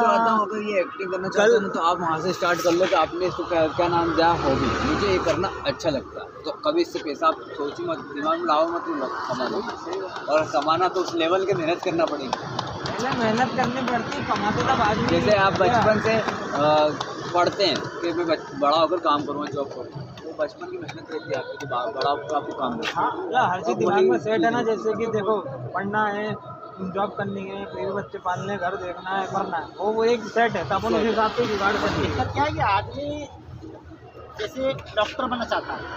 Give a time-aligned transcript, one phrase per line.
[0.00, 2.86] तो आता अगर ये एक्टिंग करना चाहते ना, तो आप वहाँ से स्टार्ट कर लो
[2.86, 6.50] कि आपने इसको क्या क्या नाम दिया हॉबी मुझे ये करना अच्छा लगता है। तो
[6.66, 8.84] कभी इससे पैसा आप सोची मत दिमाग में लाओ मत
[9.28, 9.62] कमा लो
[10.32, 14.62] और कमाना तो उस लेवल के मेहनत करना पड़ेगी। पहले मेहनत करनी पड़ती है कमाते
[14.62, 16.14] तब आदमी जैसे आप बचपन से
[17.34, 18.26] पढ़ते हैं कि मैं
[18.60, 22.34] बड़ा होकर काम करूँगा जॉब करूँगा वो बचपन की मेहनत रहती है आपकी बड़ा होकर
[22.36, 25.36] आपको काम हाँ हर चीज़ दिमाग में सेट है ना जैसे कि देखो
[25.74, 26.34] पढ़ना है
[26.94, 30.56] जॉब करनी है बीवी बच्चे पालने घर देखना है करना है। वो वो एक सेट
[30.56, 33.28] है तब अपन उस हिसाब से जुगाड़ करनी है। क्या है कि आदमी
[34.40, 35.88] जैसे डॉक्टर बनना चाहता है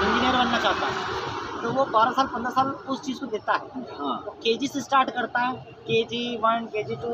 [0.00, 3.82] इंजीनियर बनना चाहता है तो वो बारह साल पंद्रह साल उस चीज़ को देता है।
[3.98, 5.52] हाँ। के जी से स्टार्ट करता है
[5.86, 7.08] के जी वन के जी टू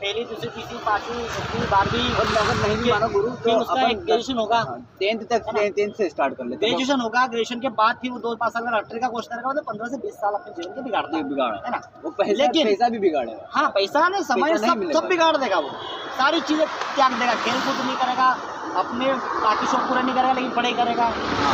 [0.00, 2.26] पहली दूसरी तीसरी पाँचवीं छठवीं बारहवीं और
[2.56, 4.62] नहीं भी मानो गुरु फिर उसका एक ग्रेजुएशन होगा।
[5.00, 8.34] टेंथ तक टेंथ से स्टार्ट कर लेते ग्रेजुएशन होगा ग्रेजुएशन के बाद फिर वो दो
[8.34, 10.82] पाँच साल का डॉक्टरी का कोर्स करेगा तो पंद्रह से बीस साल अपने जीवन के
[10.82, 11.80] बिगाड़ता ये है बिगाड़ा। है ना?
[12.04, 15.70] वो लेकिन- पैसा भी बिगाड़ेगा। हाँ पैसा नहीं समय सब सब बिगाड़ देगा वो।
[16.18, 18.28] सारी चीज़ें त्याग देगा। खेल कूद नहीं करेगा
[18.76, 19.12] अपने
[19.44, 21.08] बाकी शौक पूरा नहीं करेगा लेकिन पढ़ाई करेगा।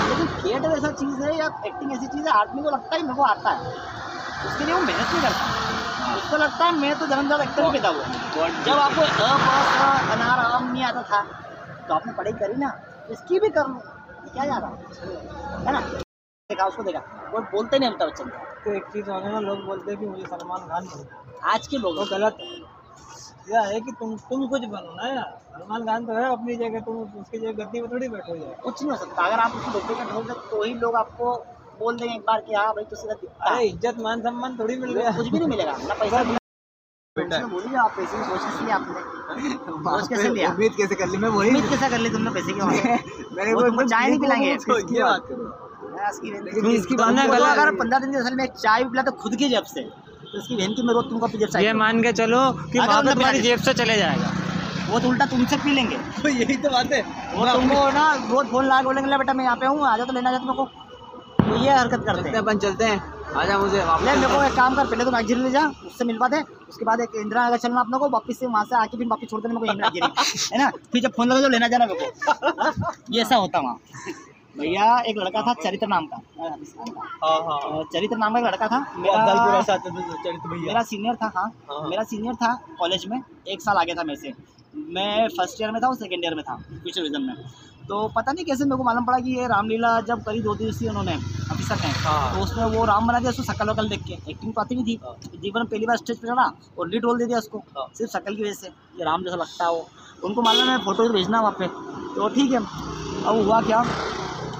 [0.08, 3.14] लेकिन थिएटर ऐसा चीज़ है या एक्टिंग ऐसी चीज़ है आदमी को लगता है मेरे
[3.14, 3.70] को आता है।
[4.46, 5.62] उसके लिए वो मेहनत नहीं करता।
[6.12, 9.28] उसको लगता है मैं तो जन्मदार एक्टर पैदा हुआ जब आपको अ
[10.14, 11.22] अनार आम नहीं आता था
[11.88, 12.70] तो आपने पढ़ाई करी ना
[13.10, 13.72] इसकी भी कर
[14.34, 15.72] क्या जा रहा है?
[15.72, 15.80] ना?
[16.50, 17.00] देखा उसको देखा।
[17.32, 18.28] वो बोलते नहीं अमिताभ बच्चन।
[18.64, 20.88] तो एक चीज़ और है ना लोग बोलते हैं कि मुझे सलमान खान
[21.52, 22.56] आज के लोग। गलत है।
[23.50, 26.80] यह है कि तुम तुम कुछ बनो ना यार। सलमान खान तो है अपनी जगह
[26.80, 29.94] तुम उसकी जगह गद्दी पे थोड़ी बैठो जाए कुछ नहीं हो सकता। अगर आप उसको
[29.94, 31.34] का ढोल तो ही लोग आपको
[31.78, 34.92] बोल देंगे एक बार कि हाँ भाई तो अरे है। इज़्ज़त मान सम्मान थोड़ी मिल
[34.94, 40.28] गया। कुछ भी नहीं मिलेगा। ना पैसा मिलेगा आप पैसे की सोच कैसे आपने। कैसे
[40.28, 40.48] लिया?
[40.50, 41.16] उम्मीद कैसे कर ली?
[41.16, 42.60] मैं वही उम्मीद कैसे कर ली तुमने पैसे की
[43.36, 44.50] मैंने तुमको चाय नहीं पिलाएँगे।
[44.96, 45.44] ये बात करो।
[45.94, 48.34] मैं इसकी बहन लेकिन की- इसकी तो बात तुमको गलत है। अगर पंद्रह दिन असल
[48.36, 50.94] में एक चाय भी पिला तो खुद की जेब से। तो इसकी बहन की मैं
[50.94, 52.40] रोज तुमको अपनी जेब से ये मान के चलो
[52.72, 52.78] कि
[53.12, 54.32] तुम्हारी जेब से चले जाएगा।
[54.90, 57.02] वो तो उल्टा तुमसे पी लेंगे। तो यही तो बात है।
[57.34, 60.06] वो तुमको ना रोज फ़ोन ला के बोलेंगे बेटा मैं यहाँ पे हूँ आ जाओ
[60.06, 60.83] तो लेना जाओ मेरे को। तो
[61.44, 62.98] ये हरकत करते हैं। अपन चलते हैं।
[63.36, 66.28] आजा मुझे ले मेरे को एक काम कर पहले तो नाइजीरिया ले जा उससे मिलवा
[66.28, 69.06] दे। उसके बाद एक इंदिरा नगर चलना अपने को वापस से वहाँ से आके फिर
[69.06, 70.22] वापस छोड़ देना मेरे को नाइजीरिया
[70.52, 70.70] है ना?
[70.92, 73.78] फिर जब फ़ोन लगा तो लेना जाना मेरे को। ये ऐसा होता वहाँ।
[74.58, 78.78] भैया एक लड़का था चरित्र नाम का। हाँ हाँ। चरित्र नाम का एक लड़का था।
[78.98, 83.62] मेरा तो चरित भैया। मेरा सीनियर था हाँ। हाँ। मेरा सीनियर था कॉलेज में एक
[83.62, 84.32] साल आगे था मेरे से।
[84.94, 87.34] मैं फ़र्स्ट ईयर में था और सेकेंड ईयर में था फ्यूचर विजन में।
[87.88, 90.66] तो पता नहीं कैसे मेरे को मालूम पड़ा कि ये रामलीला जब करी दो दिन
[90.66, 91.14] दिवसीय उन्होंने
[91.52, 94.52] ऑफिसर ने हाँ। तो उसमें वो राम बना दिया उसको सकल वकल देख के एक्टिंग
[94.54, 97.18] तो आती नहीं हाँ। थी जीवन में पहली बार स्टेज पर चढ़ा और लीड रोल
[97.18, 98.68] दे दिया उसको हाँ। सिर्फ़ शकल की वजह से
[98.98, 99.86] ये राम जैसा लगता है वो
[100.24, 101.68] उनको मालूम है फ़ोटो भेजना वहाँ पे
[102.14, 103.84] तो ठीक है अब हुआ क्या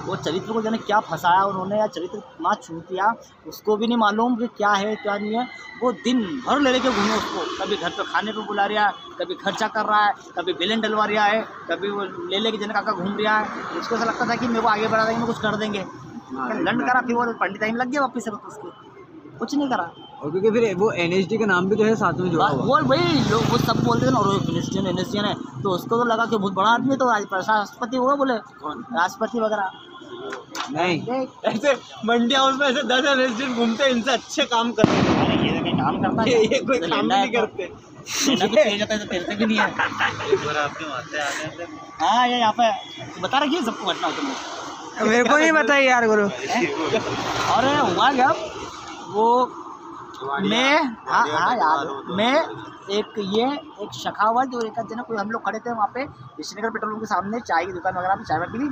[0.06, 3.12] वो चरित्र को जाने क्या फंसाया उन्होंने या चरित्र इतना छू दिया
[3.48, 5.46] उसको भी नहीं मालूम कि क्या है क्या नहीं है।
[5.82, 8.92] वो दिन भर ले लेके घूमे उसको। कभी घर पे खाने पे बुला रहा है
[9.20, 12.72] कभी खर्चा कर रहा है कभी बिलन डलवा रहा है कभी वो ले लेके जन
[12.72, 15.38] काका घूम रहा है। उसको ऐसा लगता था कि मेरे को आगे बढ़ा देंगे कुछ
[15.40, 15.84] कर देंगे।
[16.62, 18.72] लंड करा फिर वो पंडित टाइम लग गया वापस से उसको।
[19.38, 19.90] कुछ नहीं करा।
[20.22, 23.30] और क्योंकि फिर वो एन का नाम भी तो है साथ में हुआ। वो वही
[23.30, 26.36] लोग वो सब बोलते थे ना और क्रिश्चियन एनएसजियन है तो उसको तो लगा कि
[26.36, 29.70] बहुत बड़ा आदमी है तो राष्ट्रपति होगा बोले। राष्ट्रपति वगैरह।
[30.72, 31.72] नहीं। ऐसे
[32.06, 35.58] मंडी हाउस में ऐसे दस रेजिडेंट घूमते हैं इनसे अच्छे काम करते हैं अरे ये
[35.60, 37.62] कोई काम करता है ये कोई तो काम नहीं तो- करते।
[38.28, 39.64] लेना तो तेज होता है तो तेरे से भी नहीं है।
[42.00, 46.24] हाँ ये यहाँ पे बता रखिए सबको घटना तुमने मेरे को नहीं बताई यार गुरु।
[47.54, 47.64] और
[47.94, 48.28] हुआ क्या?
[49.14, 49.26] वो
[50.24, 51.86] मैं हाँ हाँ यार
[52.16, 52.34] मैं
[52.96, 53.46] एक ये
[53.82, 56.04] एक शखावत और एक जना कोई हम लोग खड़े थे वहाँ पे
[56.38, 58.68] विश्वनगर पेट्रोल पंप के सामने चाय की दुकान वगैरह पे चाय वाय पी ली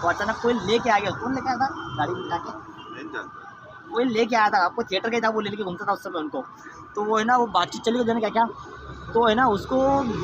[0.00, 1.68] तो अचानक कोई लेके आ गया। कौन लेके आया था?
[1.98, 5.92] गाड़ी बिठा के। कोई लेके आया था। आपको थिएटर गया था वो लेके घूमता था
[5.92, 6.44] उस समय उनको।
[6.94, 8.46] तो वो है ना वो बातचीत चली गई क्या क्या?
[9.14, 9.76] तो है ना उसको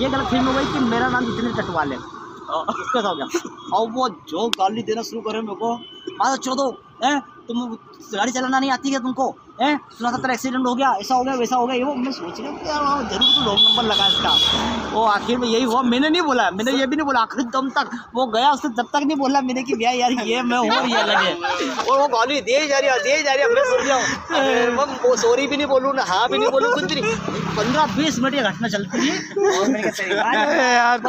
[0.03, 3.77] ये गलत फील हो गई कि मेरा नाम जितने टटवाल है। उसका ऐसा हो गया।
[3.77, 5.75] और वो जो गाली देना शुरू करे मेरे को
[6.21, 6.69] मारो चौदो
[7.05, 7.19] है?
[7.49, 7.75] तुम
[8.15, 9.35] गाड़ी चलाना नहीं आती क्या तुमको?
[9.61, 9.77] है?
[9.99, 12.13] सुना था तेरा एक्सीडेंट हो गया ऐसा हो गया वैसा हो गया ये वो मैं
[12.13, 15.63] सोच रहा हूँ यार हाँ, ज़रूर तो लॉन्ग नंबर लगा इसका। वो आखिर में यही
[15.65, 18.71] हुआ मैंने नहीं बोला मैंने ये भी नहीं बोला आखिर दम तक वो गया उसने
[18.77, 21.35] जब तक नहीं बोला मैंने कि भैया यार ये मैं हूँ ये अलग है।
[21.85, 24.99] और वो गाली दे जा रही है दे जा रही है मैं सुन रहा हूँ
[25.05, 27.15] वो सॉरी भी नहीं बोलूँ ना हाँ भी नहीं बोलूँ कुछ भी नहीं।
[27.57, 29.15] पंद्रह बीस मिनट ये घटना चलती है
[29.53, 29.89] और मैंने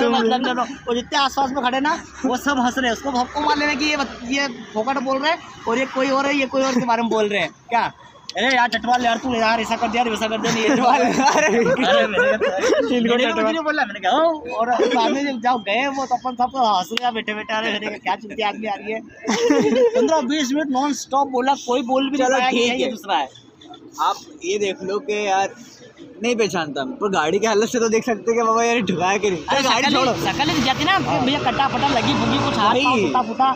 [0.10, 0.60] मतलब।
[0.90, 3.76] और जितने आसपास में खड़े ना वो सब हंस रहे हैं। उसको सबको मालूम है
[3.76, 3.98] कि ये
[4.36, 7.02] ये फोकट बोल रहे हैं और ये कोई और है ये कोई और के बारे
[7.02, 7.92] में बोल रहे हैं। क्या?
[8.34, 11.34] अरे यार टटवाल यार तू यार ऐसा कर दिया वैसा कर दिया नहीं चटवाल टटवाल
[11.38, 12.38] अरे मैंने
[13.26, 14.22] टटवाल। बोला मैंने कहा
[14.58, 17.54] और बाद में जब जाओ गए वो तो अपन सब हंस रहे हैं बैठे बैठे
[17.56, 19.00] अरे मैंने क्या चुनती आदमी आ रही है
[19.96, 22.90] पंद्रह बीस मिनट नॉन स्टॉप बोला कोई बोल भी नहीं रहा पाया कि ये है।
[22.92, 23.30] दूसरा है
[24.02, 24.16] आप
[24.46, 25.56] ये देख लो कि यार
[26.24, 29.18] नहीं पहचानता। पर गाड़ी के हालत से तो देख सकते हैं कि बाबा यार ठुकाया
[29.24, 32.38] कि नहीं गाड़ी छोड़ो। ही- शकल ही दिख जाती ना भैया कटा फटा लगी फुगी
[32.46, 33.50] कुछ हाथ पाँव वही। फूटा फूटा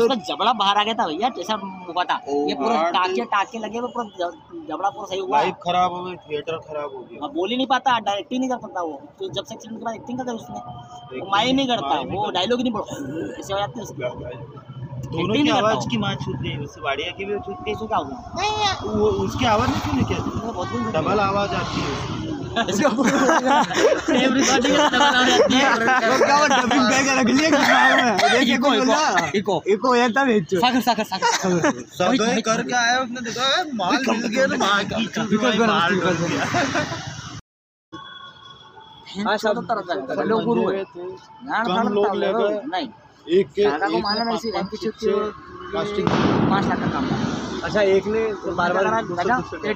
[0.00, 1.54] उसका जबड़ा बाहर आ गया था भैया जैसा
[1.88, 2.18] हुआ था।
[2.48, 4.30] ये पूरा हाँ, टाके टाके लगे हुए पूरा
[4.70, 7.50] जबड़ा पूरा सही हुआ। है लाइफ खराब हो गई थिएटर खराब हो गया। अब बोल
[7.50, 9.94] ही नहीं पाता डायरेक्ट ही नहीं कर पाता वो। तो जब से एक्सीडेंट के बाद
[9.94, 13.58] एक्टिंग करता है उसने वो माई नहीं करता वो डायलॉग ही नहीं बोलता ऐसे हो
[13.58, 14.69] जाते है उसकी।
[15.06, 18.32] दोनों की आवाज़ की माँ छूट गई उससे वाड़िया की भी छूट गई क्या होगा
[18.84, 20.04] वो उसकी आवाज़ नहीं क्यों?
[20.04, 20.18] क्या
[20.92, 23.02] डबल आवाज़ आती है हो।
[29.10, 29.30] है।
[29.84, 31.26] हो जाता बेचो। सागर सागर सागर।
[31.98, 34.56] सब करके आया उसने देखा "ए, माल मिल गया तो।
[41.50, 42.06] हाँ लोग।
[42.66, 42.88] नहीं।
[43.28, 43.68] एक के एक
[45.72, 46.08] कास्टिंग
[46.50, 47.04] पाँच लाख का काम
[47.64, 48.84] अच्छा एक ने तो बार बार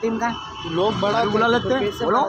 [0.03, 0.29] टीम का?
[0.73, 2.21] लोग बड़ा बुला लेते तो हैं बोलो।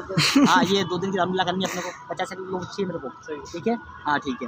[0.51, 3.09] हाँ ये दो दिन की रामलीला करनी है अपने को। पचास लोग चाहिए मेरे को।
[3.51, 3.77] ठीक है?
[4.05, 4.47] हाँ ठीक है।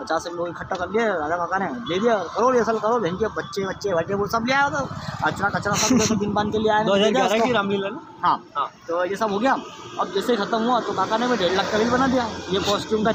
[0.00, 3.26] पचास लोग इकट्ठा कर लिए राजा काका ने ले दिया करो ये सब करो के
[3.38, 4.84] बच्चे बच्चे बच्चे वो सब ले आया तो
[5.26, 7.88] अचरा कचरा सब दिन बाँध के लिए आया दो हज़ार। की रामलीला
[8.22, 9.52] हाँ। हाँ। तो ये सब हो गया।
[10.00, 12.28] अब जैसे ही खत्म हुआ तो काका ने भी डेढ़ लाख का बिल बना दिया।
[12.50, 13.12] ये कॉस्ट्यूम का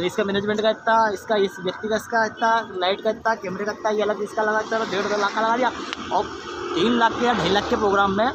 [0.00, 3.72] इसका मैनेजमेंट का इतना इसका इस व्यक्ति का इसका इतना लाइट का इतना कैमरे का
[3.72, 5.70] इतना ये अलग इसका लगा इतना डेढ़ दो लाख का लगा दिया।
[6.12, 6.24] और
[6.74, 8.26] तीन लाख के या ढाई लाख के प्रोग्राम में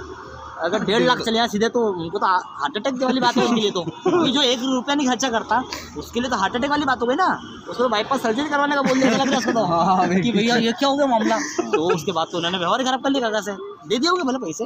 [0.60, 3.62] अगर डेढ़ लाख चले जाए सीधे तो उनको तो हार्ट अटैक वाली बात है उनके
[3.62, 5.62] लिए तो। क्योंकि जो एक रुपया नहीं खर्चा करता
[5.98, 7.28] उसके लिए तो हार्ट अटैक वाली बात हो गई ना।
[7.70, 10.32] उसको तो बाईपास सर्जरी करवाने का बोल दिया लग रहा है उसको हाँ, तो कि
[10.32, 11.38] भैया ये क्या हो गया मामला?
[11.72, 13.52] तो उसके बाद तो उन्होंने व्यवहार खराब कर लिया काका से।
[13.88, 14.66] दे दिए होंगे भले पैसे।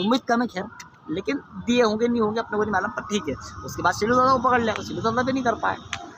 [0.00, 0.64] उम्मीद कम है खैर
[1.10, 1.36] लेकिन
[1.66, 3.34] दिए होंगे नहीं होंगे अपने को नहीं मालूम पर ठीक है।
[3.64, 5.76] उसके बाद सिलू दादा को पकड़ लिया सिलू दादा भी नहीं कर पाए।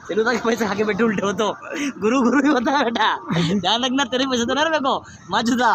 [0.08, 1.48] सिलू दादा के पैसे खा के बैठे उल्टे हो तो।
[2.00, 3.08] गुरु गुरु ही होता है बेटा।
[3.60, 4.94] ध्यान रखना तेरे पैसे तो ना मेरे को।
[5.30, 5.72] माँ जुदा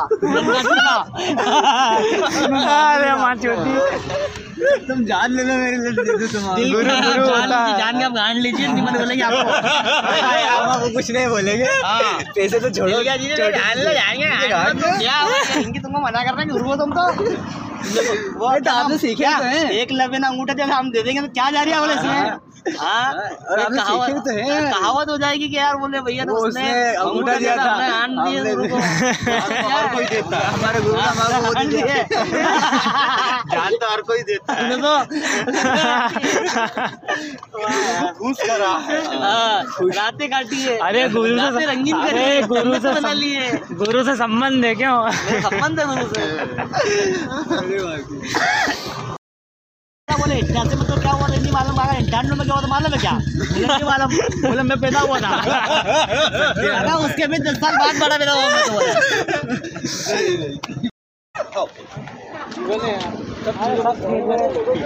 [2.79, 3.35] अरे माँ
[4.87, 6.41] तुम जान ले लो मेरे लिए दे दो तुम
[6.71, 10.69] गुरु गुरु जान की है। जान के आप गांड लीजिए नहीं मैंने बोलेंगे आपको। हम
[10.69, 11.67] आपको कुछ नहीं बोलेंगे।
[12.35, 15.17] पैसे तो छोड़ो। दिल का चीज़ है, जान लो जाएँगे गांड क्या
[15.61, 17.03] इनकी तुमको मना कर रहे हैं गुरु हो तुम तो।
[18.39, 19.37] वो तो आपने सीखे क्या?
[19.37, 21.79] तो हैं। एक लबे ना अंगूठा जब हम दे देंगे तो क्या जा रही है
[21.79, 22.48] बोले इसमें?
[22.77, 23.13] हाँ?
[23.49, 27.35] और आपने कहावत तो हैं। कहावत हो जाएगी कि यार बोले भैया तो उसने अंगूठा
[27.35, 28.75] दिया था। हमने को।
[29.75, 31.85] और कोई देता। हमारे गुरु ने हमारे वो दिया।
[33.55, 34.97] जान तो हर कोई देता है। तो
[38.13, 42.73] घूस करा है। हाँ, रातें काटी है। अरे गुरु से रंगीन करी अरे है, गुरु
[42.73, 45.03] से बना सम- ली है। गुरु से संबंध है क्यों?
[45.03, 46.21] मेरा संबंध है गुरु से।
[50.09, 51.25] क्या बोले इक्यासी में तो क्या हुआ?
[51.27, 52.21] क्या
[52.89, 53.11] तो क्या?
[53.51, 54.11] नहीं मालूम।
[56.79, 58.47] अरे उसके भी दस साल बाद बड़ा हुआ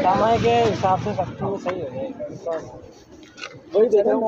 [0.04, 1.30] समय के हिसाब से सब
[1.64, 1.88] सही हो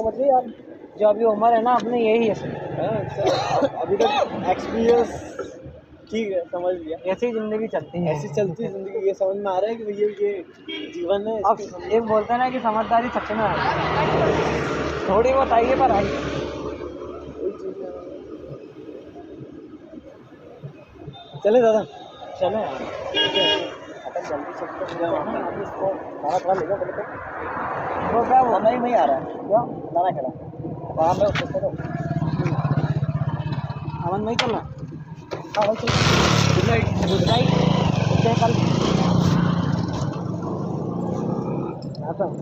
[0.07, 0.53] मतलब
[0.99, 2.35] जो अभी उम्र है। ना अपने यही है
[3.81, 4.13] अभी तक
[4.49, 5.09] एक्सपीरियंस
[6.11, 9.57] ठीक है समझ लिया। ऐसी ज़िंदगी चलती है। ऐसी चलती ज़िंदगी ये समझ में आ
[9.57, 10.31] रहा है कि भैया ये
[10.95, 11.57] जीवन है अब
[11.91, 13.55] एक बोलते हैं ना कि समझदारी सच में है।
[15.09, 16.07] थोड़ी बहुत आई है पर आई।
[21.43, 21.81] चले दादा।
[22.39, 25.39] चले। है जल्दी हैं खाना
[28.05, 29.63] तो वो क्या वो नहीं नहीं आ रहा है। क्यों?
[29.95, 30.31] लाना खड़ा।
[30.97, 31.23] वहाँ पे
[34.07, 34.59] अमन नहीं चलना
[35.55, 37.51] हाँ गुड नाइट गुड नाइट
[38.39, 38.53] कल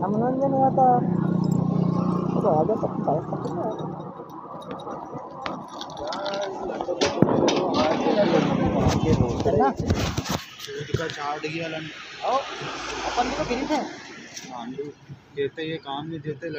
[0.06, 0.86] मनोरंजन नहीं आता
[2.34, 2.52] तो
[10.98, 11.86] का चाट गया लन
[13.04, 13.80] अपन भी तो गिरी थे
[15.36, 16.50] देते ये काम नहीं देते